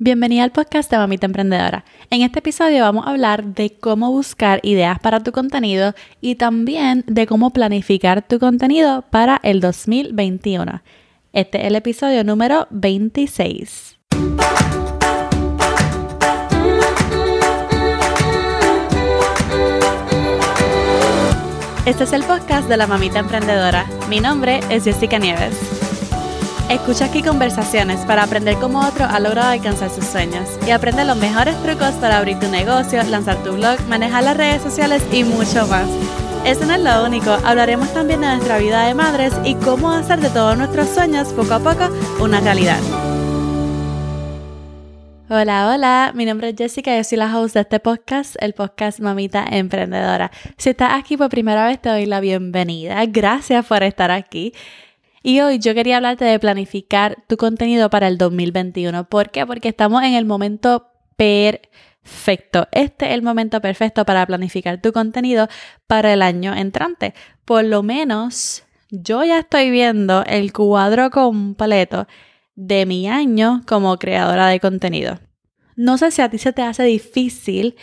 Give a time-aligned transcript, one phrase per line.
[0.00, 1.84] Bienvenida al podcast de Mamita Emprendedora.
[2.10, 7.02] En este episodio vamos a hablar de cómo buscar ideas para tu contenido y también
[7.08, 10.82] de cómo planificar tu contenido para el 2021.
[11.32, 13.98] Este es el episodio número 26.
[21.86, 23.84] Este es el podcast de la Mamita Emprendedora.
[24.08, 25.77] Mi nombre es Jessica Nieves.
[26.68, 31.16] Escucha aquí conversaciones para aprender cómo otro ha logrado alcanzar sus sueños y aprende los
[31.16, 35.66] mejores trucos para abrir tu negocio, lanzar tu blog, manejar las redes sociales y mucho
[35.66, 35.88] más.
[36.44, 40.20] Eso no es lo único, hablaremos también de nuestra vida de madres y cómo hacer
[40.20, 41.88] de todos nuestros sueños poco a poco
[42.20, 42.80] una realidad.
[45.30, 49.00] Hola, hola, mi nombre es Jessica, yo soy la host de este podcast, el podcast
[49.00, 50.30] Mamita Emprendedora.
[50.58, 53.02] Si estás aquí por primera vez, te doy la bienvenida.
[53.06, 54.52] Gracias por estar aquí.
[55.22, 59.08] Y hoy yo quería hablarte de planificar tu contenido para el 2021.
[59.08, 59.46] ¿Por qué?
[59.46, 62.68] Porque estamos en el momento perfecto.
[62.72, 65.48] Este es el momento perfecto para planificar tu contenido
[65.86, 67.14] para el año entrante.
[67.44, 72.06] Por lo menos yo ya estoy viendo el cuadro completo
[72.54, 75.20] de mi año como creadora de contenido.
[75.76, 77.76] No sé si a ti se te hace difícil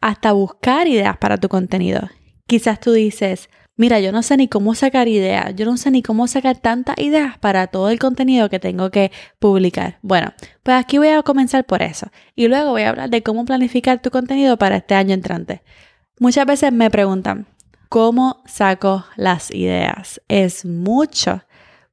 [0.00, 2.08] hasta buscar ideas para tu contenido.
[2.46, 6.02] Quizás tú dices, Mira, yo no sé ni cómo sacar ideas, yo no sé ni
[6.02, 10.00] cómo sacar tantas ideas para todo el contenido que tengo que publicar.
[10.02, 10.32] Bueno,
[10.64, 14.02] pues aquí voy a comenzar por eso y luego voy a hablar de cómo planificar
[14.02, 15.62] tu contenido para este año entrante.
[16.18, 17.46] Muchas veces me preguntan,
[17.88, 20.20] ¿cómo saco las ideas?
[20.26, 21.44] Es mucho.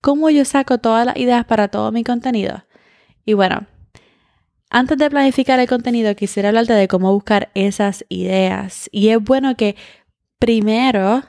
[0.02, 2.66] ¿Cómo yo saco todas las ideas para todo mi contenido?
[3.26, 3.68] Y bueno,
[4.72, 8.90] antes de planificar el contenido, quisiera hablarte de cómo buscar esas ideas.
[8.92, 9.76] Y es bueno que
[10.40, 11.22] primero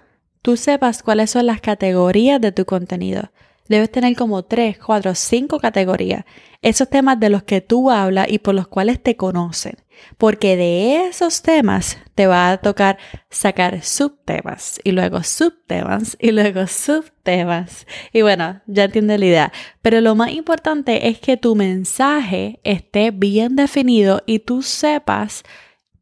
[0.47, 3.33] tú sepas cuáles son las categorías de tu contenido.
[3.69, 6.25] Debes tener como 3, 4, 5 categorías.
[6.63, 9.75] Esos temas de los que tú hablas y por los cuales te conocen.
[10.19, 12.97] Porque de esos temas te va a tocar
[13.29, 17.85] sacar subtemas y luego subtemas y luego subtemas.
[18.13, 19.53] Y bueno, ya entiendes la idea.
[19.83, 25.43] Pero lo más importante es que tu mensaje esté bien definido y tú sepas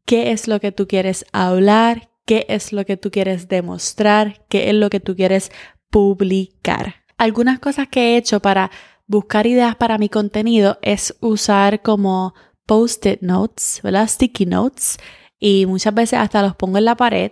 [0.05, 4.69] qué es lo que tú quieres hablar, qué es lo que tú quieres demostrar, qué
[4.69, 5.51] es lo que tú quieres
[5.89, 6.95] publicar.
[7.17, 8.71] Algunas cosas que he hecho para
[9.07, 12.33] buscar ideas para mi contenido es usar como
[12.65, 14.07] post-it notes, ¿verdad?
[14.07, 14.97] Sticky notes.
[15.39, 17.31] Y muchas veces hasta los pongo en la pared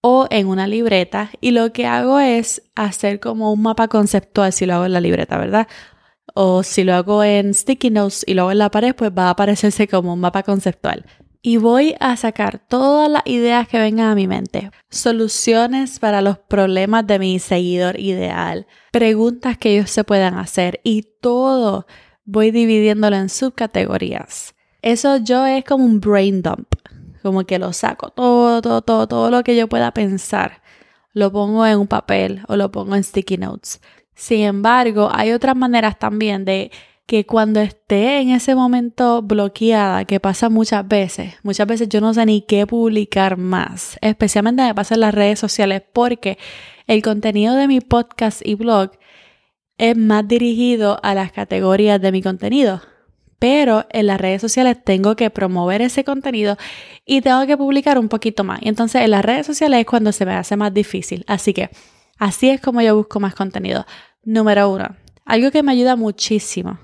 [0.00, 1.30] o en una libreta.
[1.40, 5.00] Y lo que hago es hacer como un mapa conceptual si lo hago en la
[5.00, 5.66] libreta, ¿verdad?
[6.34, 9.28] O si lo hago en sticky notes y lo hago en la pared, pues va
[9.28, 11.06] a aparecerse como un mapa conceptual
[11.46, 16.38] y voy a sacar todas las ideas que vengan a mi mente, soluciones para los
[16.38, 21.86] problemas de mi seguidor ideal, preguntas que ellos se puedan hacer y todo
[22.24, 24.54] voy dividiéndolo en subcategorías.
[24.80, 26.76] Eso yo es como un brain dump,
[27.22, 30.62] como que lo saco todo, todo, todo, todo lo que yo pueda pensar,
[31.12, 33.82] lo pongo en un papel o lo pongo en sticky notes.
[34.14, 36.70] Sin embargo, hay otras maneras también de
[37.06, 42.14] que cuando esté en ese momento bloqueada, que pasa muchas veces, muchas veces yo no
[42.14, 46.38] sé ni qué publicar más, especialmente me pasa en las redes sociales porque
[46.86, 48.92] el contenido de mi podcast y blog
[49.76, 52.80] es más dirigido a las categorías de mi contenido.
[53.38, 56.56] Pero en las redes sociales tengo que promover ese contenido
[57.04, 58.62] y tengo que publicar un poquito más.
[58.62, 61.24] Y entonces en las redes sociales es cuando se me hace más difícil.
[61.26, 61.68] Así que
[62.16, 63.84] así es como yo busco más contenido.
[64.22, 66.78] Número uno, algo que me ayuda muchísimo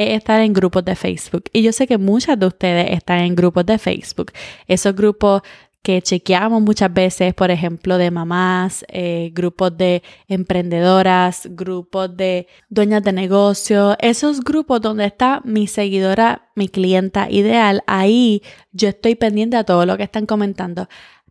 [0.00, 1.44] es estar en grupos de Facebook.
[1.52, 4.32] Y yo sé que muchas de ustedes están en grupos de Facebook.
[4.66, 5.42] Esos grupos
[5.82, 13.02] que chequeamos muchas veces, por ejemplo, de mamás, eh, grupos de emprendedoras, grupos de dueñas
[13.02, 19.56] de negocio, esos grupos donde está mi seguidora, mi clienta ideal, ahí yo estoy pendiente
[19.56, 20.88] a todo lo que están comentando.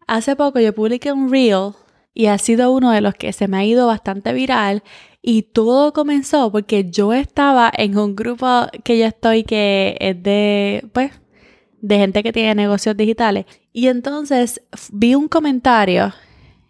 [0.07, 1.73] Hace poco yo publiqué un reel
[2.13, 4.83] y ha sido uno de los que se me ha ido bastante viral
[5.21, 10.87] y todo comenzó porque yo estaba en un grupo que yo estoy que es de,
[10.93, 11.11] pues,
[11.81, 13.45] de gente que tiene negocios digitales.
[13.73, 14.61] Y entonces
[14.91, 16.13] vi un comentario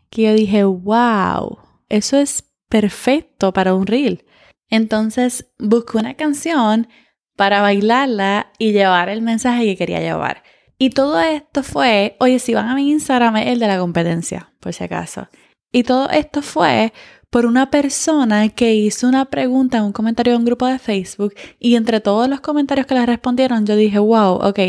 [0.09, 1.59] que yo dije, wow,
[1.89, 4.25] eso es perfecto para un reel.
[4.69, 6.87] Entonces busqué una canción
[7.35, 10.43] para bailarla y llevar el mensaje que quería llevar.
[10.77, 14.53] Y todo esto fue, oye, si van a mi Instagram es el de la competencia,
[14.59, 15.27] por si acaso.
[15.71, 16.93] Y todo esto fue
[17.29, 21.33] por una persona que hizo una pregunta en un comentario de un grupo de Facebook
[21.59, 24.59] y entre todos los comentarios que le respondieron yo dije, wow, ok,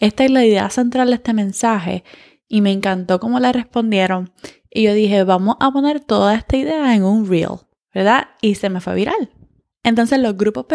[0.00, 2.04] esta es la idea central de este mensaje
[2.48, 4.32] y me encantó cómo le respondieron
[4.70, 7.60] y yo dije, vamos a poner toda esta idea en un reel,
[7.94, 8.28] ¿verdad?
[8.42, 9.30] Y se me fue viral.
[9.84, 10.68] Entonces los, grupos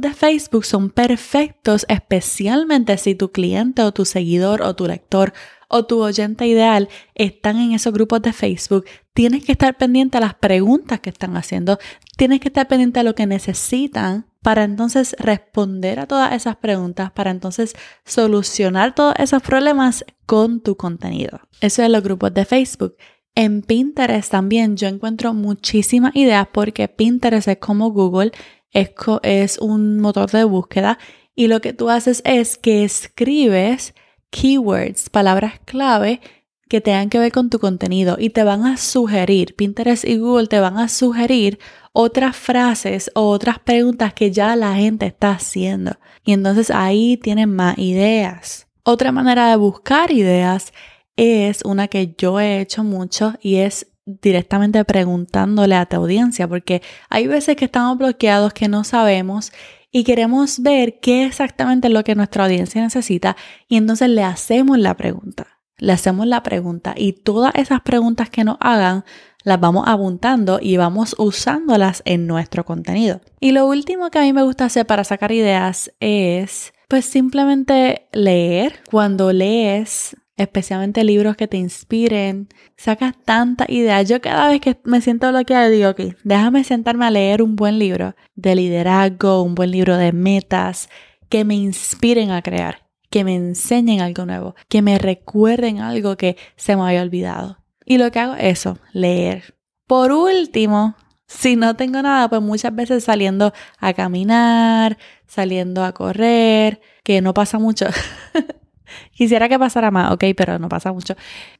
[0.00, 5.32] de Facebook son perfectos especialmente si tu cliente o tu seguidor o tu lector
[5.68, 8.86] o tu oyente ideal están en esos grupos de Facebook.
[9.12, 11.78] Tienes que estar pendiente a las preguntas que están haciendo.
[12.16, 17.12] Tienes que estar pendiente a lo que necesitan para entonces responder a todas esas preguntas,
[17.12, 17.74] para entonces
[18.04, 21.40] solucionar todos esos problemas con tu contenido.
[21.60, 22.96] Eso es los grupos de Facebook.
[23.34, 28.32] En Pinterest también yo encuentro muchísimas ideas porque Pinterest es como Google,
[28.72, 28.90] es,
[29.22, 30.98] es un motor de búsqueda
[31.34, 33.94] y lo que tú haces es que escribes
[34.30, 36.20] keywords, palabras clave
[36.68, 40.46] que tengan que ver con tu contenido y te van a sugerir, Pinterest y Google
[40.46, 41.58] te van a sugerir
[41.92, 45.98] otras frases o otras preguntas que ya la gente está haciendo.
[46.24, 48.68] Y entonces ahí tienen más ideas.
[48.84, 50.72] Otra manera de buscar ideas
[51.16, 56.82] es una que yo he hecho mucho y es directamente preguntándole a tu audiencia, porque
[57.08, 59.52] hay veces que estamos bloqueados, que no sabemos
[59.92, 63.36] y queremos ver qué exactamente es lo que nuestra audiencia necesita
[63.68, 65.46] y entonces le hacemos la pregunta.
[65.78, 69.04] Le hacemos la pregunta y todas esas preguntas que nos hagan
[69.44, 73.20] las vamos apuntando y vamos usándolas en nuestro contenido.
[73.40, 78.08] Y lo último que a mí me gusta hacer para sacar ideas es pues simplemente
[78.12, 78.80] leer.
[78.90, 84.08] Cuando lees, especialmente libros que te inspiren, sacas tantas ideas.
[84.08, 87.78] Yo cada vez que me siento bloqueada digo, ok, déjame sentarme a leer un buen
[87.78, 90.88] libro de liderazgo, un buen libro de metas,
[91.28, 96.38] que me inspiren a crear, que me enseñen algo nuevo, que me recuerden algo que
[96.56, 97.58] se me había olvidado.
[97.84, 99.56] Y lo que hago es eso, leer.
[99.86, 100.96] Por último,
[101.26, 104.96] si no tengo nada, pues muchas veces saliendo a caminar,
[105.26, 107.86] saliendo a correr, que no pasa mucho.
[109.12, 111.14] Quisiera que pasara más, ok, pero no pasa mucho.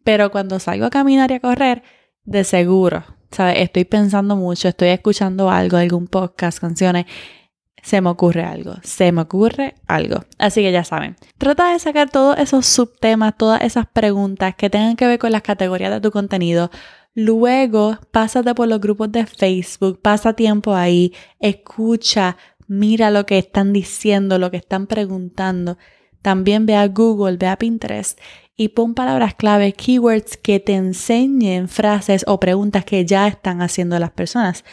[0.04, 1.82] Pero cuando salgo a caminar y a correr,
[2.24, 3.58] de seguro, ¿sabes?
[3.58, 7.06] Estoy pensando mucho, estoy escuchando algo, algún podcast, canciones.
[7.82, 10.24] Se me ocurre algo, se me ocurre algo.
[10.38, 14.96] Así que ya saben, trata de sacar todos esos subtemas, todas esas preguntas que tengan
[14.96, 16.70] que ver con las categorías de tu contenido.
[17.14, 22.36] Luego, pásate por los grupos de Facebook, pasa tiempo ahí, escucha,
[22.68, 25.76] mira lo que están diciendo, lo que están preguntando
[26.22, 28.18] también ve a Google, ve a Pinterest
[28.56, 33.98] y pon palabras clave, keywords que te enseñen frases o preguntas que ya están haciendo
[33.98, 34.64] las personas.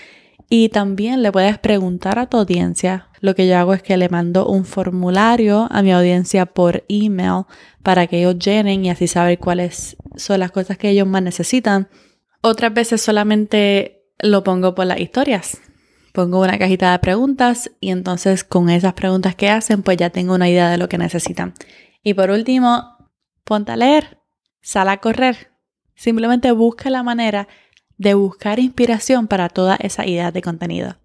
[0.49, 3.07] Y también le puedes preguntar a tu audiencia.
[3.19, 7.44] Lo que yo hago es que le mando un formulario a mi audiencia por email
[7.83, 11.88] para que ellos llenen y así saber cuáles son las cosas que ellos más necesitan.
[12.41, 15.61] Otras veces solamente lo pongo por las historias
[16.18, 20.34] pongo una cajita de preguntas y entonces con esas preguntas que hacen, pues ya tengo
[20.34, 21.54] una idea de lo que necesitan.
[22.02, 22.98] Y por último,
[23.44, 24.18] ponte a leer,
[24.60, 25.52] sal a correr.
[25.94, 27.48] Simplemente busca la manera
[28.00, 30.98] de buscar inspiración para todas esas ideas de contenido.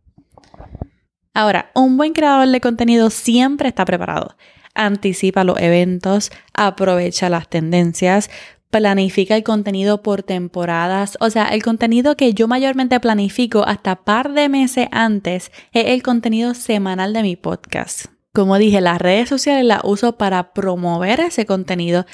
[1.34, 4.38] Ahora, un buen creador de contenido siempre está preparado.
[4.74, 8.30] Anticipa los eventos, aprovecha las tendencias,
[8.72, 11.18] planifica el contenido por temporadas.
[11.20, 16.02] O sea, el contenido que yo mayormente planifico hasta par de meses antes es el
[16.02, 18.06] contenido semanal de mi podcast.
[18.32, 22.06] Como dije, las redes sociales las uso para promover ese contenido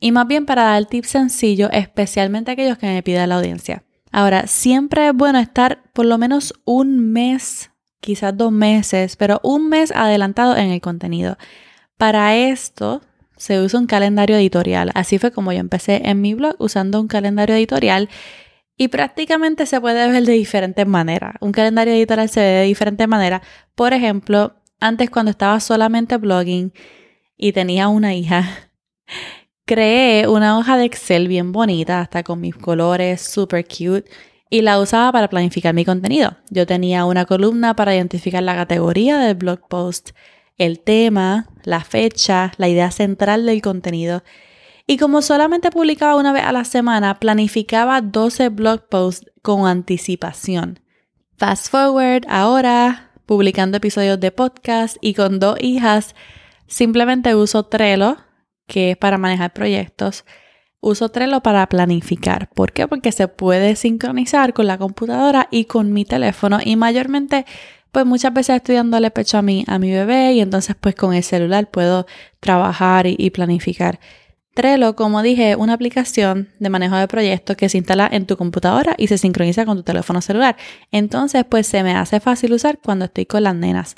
[0.00, 3.84] y más bien para dar tips sencillos, especialmente aquellos que me pida la audiencia.
[4.10, 7.70] Ahora, siempre es bueno estar por lo menos un mes,
[8.00, 11.38] quizás dos meses, pero un mes adelantado en el contenido.
[11.96, 13.00] Para esto,
[13.40, 14.90] se usa un calendario editorial.
[14.94, 18.10] Así fue como yo empecé en mi blog usando un calendario editorial
[18.76, 21.36] y prácticamente se puede ver de diferentes maneras.
[21.40, 23.40] Un calendario editorial se ve de diferentes maneras.
[23.74, 26.74] Por ejemplo, antes cuando estaba solamente blogging
[27.38, 28.44] y tenía una hija,
[29.64, 34.04] creé una hoja de Excel bien bonita, hasta con mis colores super cute,
[34.50, 36.36] y la usaba para planificar mi contenido.
[36.50, 40.10] Yo tenía una columna para identificar la categoría del blog post,
[40.60, 44.22] el tema, la fecha, la idea central del contenido.
[44.86, 50.78] Y como solamente publicaba una vez a la semana, planificaba 12 blog posts con anticipación.
[51.38, 56.14] Fast forward, ahora, publicando episodios de podcast y con dos hijas,
[56.66, 58.18] simplemente uso Trello,
[58.66, 60.26] que es para manejar proyectos.
[60.80, 62.50] Uso Trello para planificar.
[62.50, 62.86] ¿Por qué?
[62.86, 67.46] Porque se puede sincronizar con la computadora y con mi teléfono y mayormente
[67.92, 71.14] pues muchas veces estoy dándole pecho a mi, a mi bebé y entonces pues con
[71.14, 72.06] el celular puedo
[72.40, 74.00] trabajar y, planificar.
[74.54, 78.94] Trello, como dije, una aplicación de manejo de proyectos que se instala en tu computadora
[78.98, 80.56] y se sincroniza con tu teléfono celular.
[80.90, 83.94] Entonces, pues se me hace fácil usar cuando estoy con las nenas.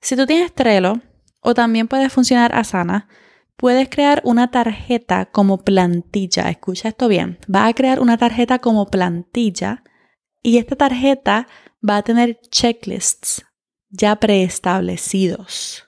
[0.00, 1.00] Si tú tienes Trello,
[1.40, 3.08] o también puede funcionar Asana,
[3.56, 6.48] puedes crear una tarjeta como plantilla.
[6.48, 7.38] Escucha esto bien.
[7.46, 9.82] Vas a crear una tarjeta como plantilla
[10.42, 11.46] y esta tarjeta
[11.86, 13.44] va a tener checklists
[13.88, 15.84] ya preestablecidos.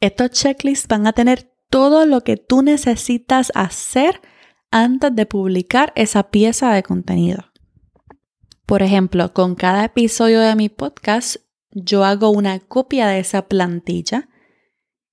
[0.00, 4.20] Estos checklists van a tener todo lo que tú necesitas hacer
[4.70, 7.52] antes de publicar esa pieza de contenido.
[8.66, 11.36] Por ejemplo, con cada episodio de mi podcast,
[11.70, 14.28] yo hago una copia de esa plantilla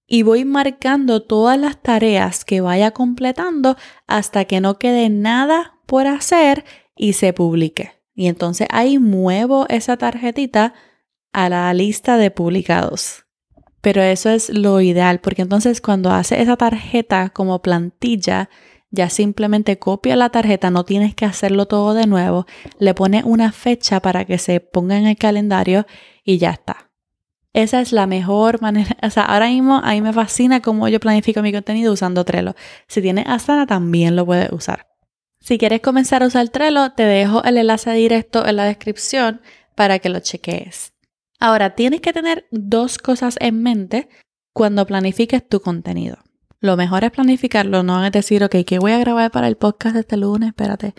[0.07, 6.07] y voy marcando todas las tareas que vaya completando hasta que no quede nada por
[6.07, 7.98] hacer y se publique.
[8.19, 10.73] Y entonces ahí muevo esa tarjetita
[11.31, 13.23] a la lista de publicados.
[13.79, 18.49] Pero eso es lo ideal, porque entonces cuando hace esa tarjeta como plantilla,
[18.91, 22.45] ya simplemente copia la tarjeta, no tienes que hacerlo todo de nuevo,
[22.77, 25.87] le pone una fecha para que se ponga en el calendario
[26.25, 26.91] y ya está.
[27.53, 28.97] Esa es la mejor manera.
[29.01, 32.53] O sea, ahora mismo a mí me fascina cómo yo planifico mi contenido usando Trello.
[32.87, 34.88] Si tienes Asana, también lo puedes usar.
[35.41, 39.41] Si quieres comenzar a usar Trello, te dejo el enlace directo en la descripción
[39.75, 40.93] para que lo cheques.
[41.39, 44.09] Ahora, tienes que tener dos cosas en mente
[44.53, 46.17] cuando planifiques tu contenido.
[46.59, 49.93] Lo mejor es planificarlo, no es decir, ok, ¿qué voy a grabar para el podcast
[49.93, 50.49] de este lunes?
[50.49, 50.93] Espérate,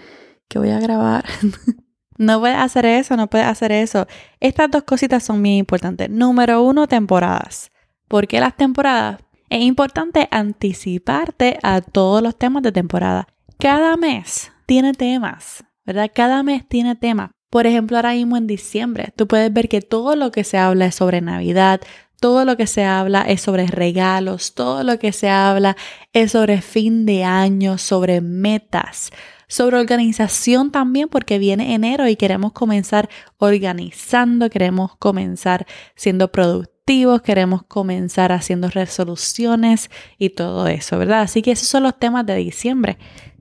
[0.48, 1.26] ¿qué voy a grabar?
[2.18, 4.06] no puedes hacer eso, no puedes hacer eso.
[4.40, 6.08] Estas dos cositas son muy importantes.
[6.08, 7.70] Número uno, temporadas.
[8.08, 9.20] ¿Por qué las temporadas?
[9.50, 13.28] Es importante anticiparte a todos los temas de temporada.
[13.60, 16.10] Cada mes tiene temas, ¿verdad?
[16.14, 17.30] Cada mes tiene temas.
[17.50, 20.86] Por ejemplo, ahora mismo en diciembre, tú puedes ver que todo lo que se habla
[20.86, 21.82] es sobre Navidad,
[22.20, 25.76] todo lo que se habla es sobre regalos, todo lo que se habla
[26.14, 29.10] es sobre fin de año, sobre metas,
[29.46, 37.62] sobre organización también, porque viene enero y queremos comenzar organizando, queremos comenzar siendo productivos, queremos
[37.64, 41.22] comenzar haciendo resoluciones y todo eso, ¿verdad?
[41.22, 42.96] Así que esos son los temas de diciembre.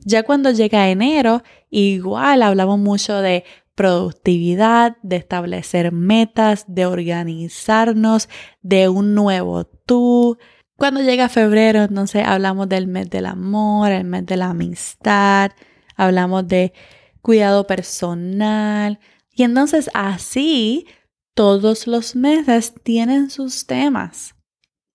[0.05, 3.43] Ya cuando llega enero, igual hablamos mucho de
[3.75, 8.27] productividad, de establecer metas, de organizarnos,
[8.61, 10.37] de un nuevo tú.
[10.75, 15.51] Cuando llega febrero, entonces hablamos del mes del amor, el mes de la amistad,
[15.95, 16.73] hablamos de
[17.21, 18.99] cuidado personal.
[19.31, 20.85] Y entonces así
[21.33, 24.35] todos los meses tienen sus temas.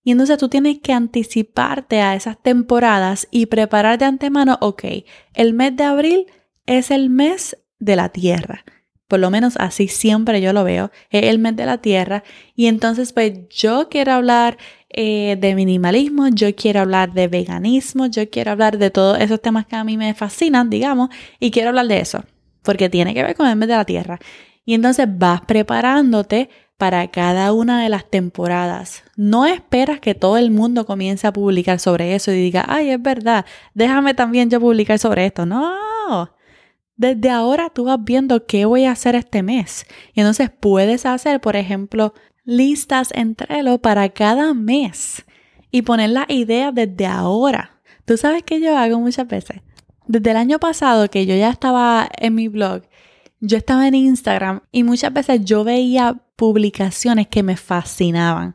[0.05, 4.85] Y entonces tú tienes que anticiparte a esas temporadas y preparar de antemano, ok,
[5.33, 6.27] el mes de abril
[6.67, 8.65] es el mes de la tierra.
[9.09, 12.23] Por lo menos así siempre yo lo veo, es el mes de la tierra.
[12.55, 14.59] Y entonces pues yo quiero hablar
[14.91, 19.67] eh, de minimalismo, yo quiero hablar de veganismo, yo quiero hablar de todos esos temas
[19.67, 21.09] que a mí me fascinan, digamos,
[21.41, 22.25] y quiero hablar de eso,
[22.63, 24.19] porque tiene que ver con el mes de la tierra.
[24.65, 26.49] Y entonces vas preparándote
[26.85, 29.05] para cada una de las temporadas.
[29.17, 33.01] No esperas que todo el mundo comience a publicar sobre eso y diga, ay, es
[33.01, 35.47] verdad, déjame también yo publicar sobre esto.
[35.47, 36.31] No,
[36.95, 39.87] desde ahora tú vas viendo qué voy a hacer este mes.
[40.13, 42.13] Y entonces puedes hacer, por ejemplo,
[42.45, 45.25] listas en Trello para cada mes
[45.71, 47.81] y poner la idea desde ahora.
[48.05, 49.63] Tú sabes que yo hago muchas veces.
[50.07, 52.83] Desde el año pasado que yo ya estaba en mi blog,
[53.41, 58.55] yo estaba en Instagram y muchas veces yo veía publicaciones que me fascinaban.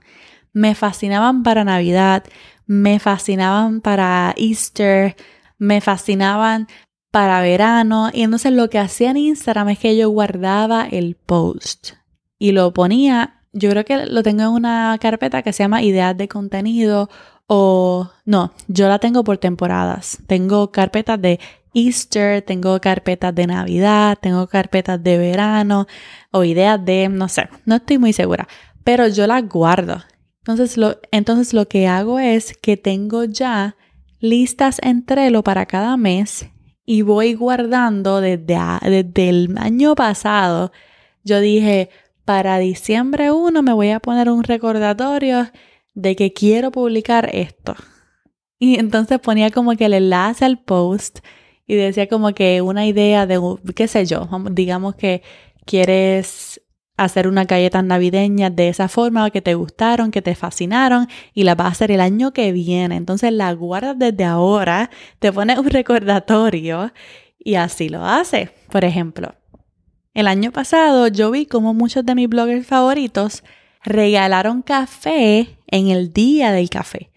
[0.54, 2.24] Me fascinaban para Navidad,
[2.66, 5.16] me fascinaban para Easter,
[5.58, 6.68] me fascinaban
[7.12, 8.10] para verano.
[8.14, 11.94] Y entonces lo que hacía en Instagram es que yo guardaba el post
[12.38, 16.16] y lo ponía, yo creo que lo tengo en una carpeta que se llama ideas
[16.18, 17.10] de contenido
[17.48, 20.20] o no, yo la tengo por temporadas.
[20.28, 21.40] Tengo carpetas de
[21.74, 25.88] Easter, tengo carpetas de Navidad, tengo carpetas de verano
[26.32, 28.48] o ideas de, no sé, no estoy muy segura,
[28.84, 30.02] pero yo las guardo.
[30.40, 33.76] Entonces lo, entonces lo que hago es que tengo ya
[34.20, 36.50] listas en Trello para cada mes
[36.86, 40.72] y voy guardando desde, desde el año pasado.
[41.24, 41.90] Yo dije,
[42.26, 45.52] para diciembre 1 me voy a poner un recordatorio
[45.94, 47.76] de que quiero publicar esto.
[48.58, 51.20] Y entonces ponía como que el enlace al post
[51.70, 53.40] y decía como que una idea de,
[53.76, 55.22] qué sé yo, digamos que
[55.66, 56.60] quieres
[56.98, 61.54] hacer una galleta navideña de esa forma que te gustaron, que te fascinaron y la
[61.54, 62.96] vas a hacer el año que viene.
[62.96, 66.92] Entonces la guardas desde ahora, te pones un recordatorio
[67.38, 68.50] y así lo hace.
[68.72, 69.36] Por ejemplo,
[70.16, 73.44] el año pasado yo vi como muchos de mis bloggers favoritos
[73.84, 77.09] regalaron café en el día del café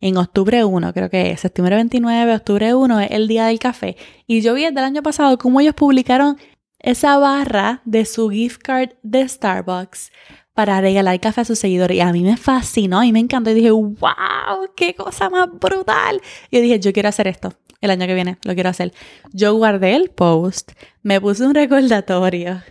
[0.00, 3.96] en octubre 1, creo que es, septiembre 29, octubre 1 es el día del café.
[4.26, 6.38] Y yo vi desde el año pasado cómo ellos publicaron
[6.78, 10.10] esa barra de su gift card de Starbucks
[10.54, 11.96] para regalar café a sus seguidores.
[11.96, 13.50] Y a mí me fascinó y me encantó.
[13.50, 16.20] Y dije, wow, qué cosa más brutal.
[16.50, 18.92] Y yo dije, yo quiero hacer esto el año que viene, lo quiero hacer.
[19.32, 22.62] Yo guardé el post, me puse un recordatorio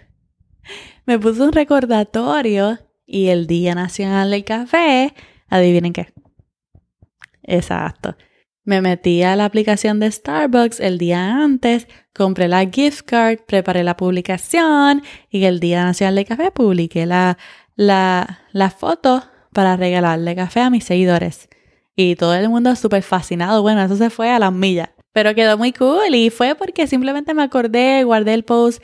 [1.05, 5.13] me puse un recordatorio y el Día Nacional del Café,
[5.47, 6.13] adivinen qué.
[7.49, 8.15] Exacto.
[8.63, 13.83] Me metí a la aplicación de Starbucks el día antes, compré la gift card, preparé
[13.83, 15.01] la publicación
[15.31, 17.39] y el Día Nacional del Café publiqué la,
[17.75, 21.49] la, la foto para regalarle café a mis seguidores.
[21.95, 23.63] Y todo el mundo súper fascinado.
[23.63, 24.89] Bueno, eso se fue a las millas.
[25.13, 28.83] Pero quedó muy cool y fue porque simplemente me acordé, guardé el post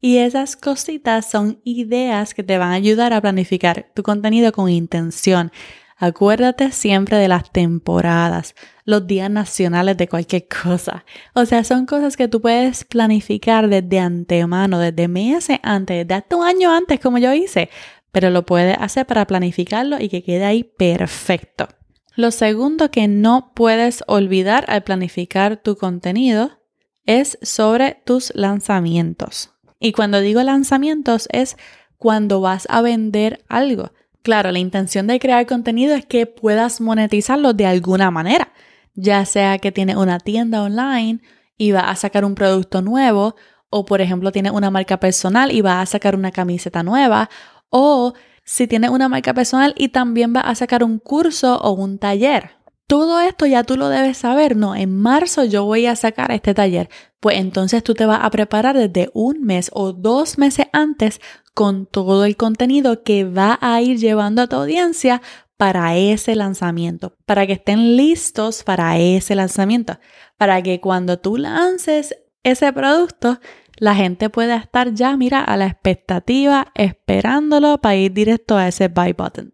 [0.00, 4.70] y esas cositas son ideas que te van a ayudar a planificar tu contenido con
[4.70, 5.50] intención.
[5.96, 11.04] Acuérdate siempre de las temporadas, los días nacionales de cualquier cosa.
[11.34, 16.36] O sea, son cosas que tú puedes planificar desde antemano, desde meses antes, desde hasta
[16.36, 17.70] un año antes, como yo hice.
[18.10, 21.68] Pero lo puedes hacer para planificarlo y que quede ahí perfecto.
[22.16, 26.60] Lo segundo que no puedes olvidar al planificar tu contenido
[27.06, 29.50] es sobre tus lanzamientos.
[29.80, 31.56] Y cuando digo lanzamientos es
[31.98, 33.92] cuando vas a vender algo.
[34.24, 38.54] Claro, la intención de crear contenido es que puedas monetizarlo de alguna manera,
[38.94, 41.20] ya sea que tienes una tienda online
[41.58, 43.36] y vas a sacar un producto nuevo,
[43.68, 47.28] o por ejemplo tienes una marca personal y vas a sacar una camiseta nueva,
[47.68, 48.14] o
[48.44, 52.52] si tienes una marca personal y también vas a sacar un curso o un taller.
[52.94, 54.76] Todo esto ya tú lo debes saber, ¿no?
[54.76, 56.88] En marzo yo voy a sacar este taller.
[57.18, 61.20] Pues entonces tú te vas a preparar desde un mes o dos meses antes
[61.54, 65.22] con todo el contenido que va a ir llevando a tu audiencia
[65.56, 69.98] para ese lanzamiento, para que estén listos para ese lanzamiento,
[70.38, 73.40] para que cuando tú lances ese producto,
[73.76, 78.86] la gente pueda estar ya, mira, a la expectativa, esperándolo para ir directo a ese
[78.86, 79.52] buy button.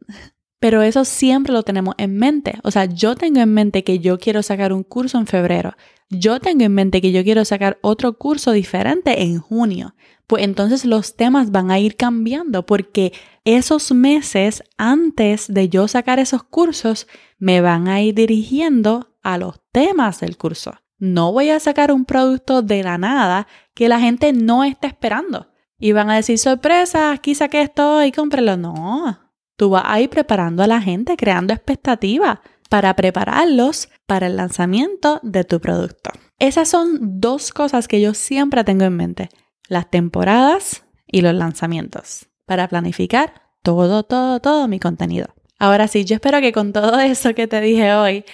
[0.61, 2.59] Pero eso siempre lo tenemos en mente.
[2.63, 5.75] O sea, yo tengo en mente que yo quiero sacar un curso en febrero.
[6.11, 9.95] Yo tengo en mente que yo quiero sacar otro curso diferente en junio.
[10.27, 13.13] Pues entonces los temas van a ir cambiando porque
[13.45, 19.61] esos meses antes de yo sacar esos cursos me van a ir dirigiendo a los
[19.73, 20.75] temas del curso.
[20.99, 25.49] No voy a sacar un producto de la nada que la gente no está esperando.
[25.79, 28.59] Y van a decir, sorpresa, aquí saqué esto y cómprelo.
[28.59, 29.30] No,
[29.61, 32.39] Tú vas a ir preparando a la gente, creando expectativas
[32.71, 36.13] para prepararlos para el lanzamiento de tu producto.
[36.39, 39.29] Esas son dos cosas que yo siempre tengo en mente,
[39.69, 45.27] las temporadas y los lanzamientos, para planificar todo, todo, todo mi contenido.
[45.59, 48.25] Ahora sí, yo espero que con todo eso que te dije hoy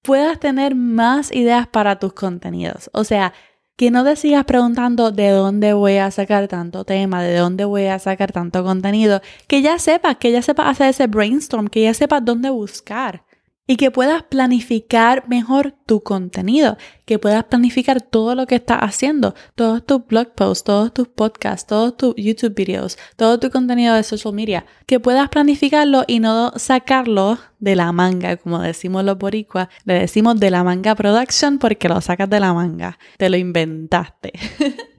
[0.00, 2.88] puedas tener más ideas para tus contenidos.
[2.94, 3.34] O sea,
[3.76, 7.86] que no te sigas preguntando de dónde voy a sacar tanto tema, de dónde voy
[7.86, 11.94] a sacar tanto contenido, que ya sepas, que ya sepas hacer ese brainstorm, que ya
[11.94, 13.23] sepas dónde buscar
[13.66, 19.34] y que puedas planificar mejor tu contenido, que puedas planificar todo lo que estás haciendo,
[19.54, 24.02] todos tus blog posts, todos tus podcasts, todos tus YouTube videos, todo tu contenido de
[24.02, 29.68] social media, que puedas planificarlo y no sacarlo de la manga, como decimos los boricuas,
[29.84, 34.32] le decimos de la manga production porque lo sacas de la manga, te lo inventaste.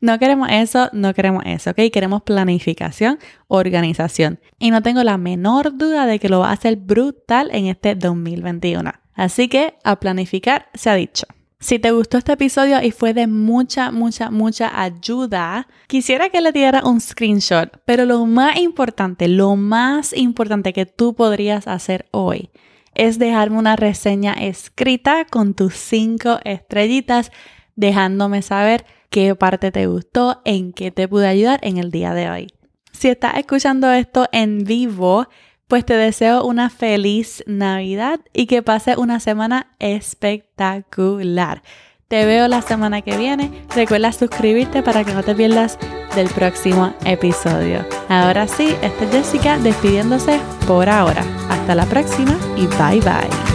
[0.00, 1.78] No queremos eso, no queremos eso, ¿ok?
[1.92, 4.40] Queremos planificación, organización.
[4.58, 7.94] Y no tengo la menor duda de que lo va a hacer brutal en este
[7.94, 8.92] 2021.
[9.14, 11.26] Así que a planificar se ha dicho.
[11.62, 16.52] Si te gustó este episodio y fue de mucha, mucha, mucha ayuda, quisiera que le
[16.52, 22.48] diera un screenshot, pero lo más importante, lo más importante que tú podrías hacer hoy
[22.94, 27.30] es dejarme una reseña escrita con tus cinco estrellitas,
[27.76, 32.30] dejándome saber qué parte te gustó, en qué te pude ayudar en el día de
[32.30, 32.54] hoy.
[32.92, 35.26] Si estás escuchando esto en vivo,
[35.68, 41.62] pues te deseo una feliz Navidad y que pases una semana espectacular.
[42.08, 43.52] Te veo la semana que viene.
[43.74, 45.78] Recuerda suscribirte para que no te pierdas
[46.16, 47.86] del próximo episodio.
[48.08, 51.22] Ahora sí, esta es Jessica despidiéndose por ahora.
[51.48, 53.49] Hasta la próxima y bye bye.